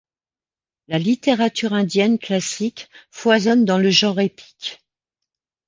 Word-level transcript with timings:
La 0.87 0.97
littérature 0.97 1.73
indienne 1.73 2.17
classique 2.17 2.89
foisonne 3.11 3.65
dans 3.65 3.77
le 3.77 3.91
genre 3.91 4.19
épique. 4.19 4.83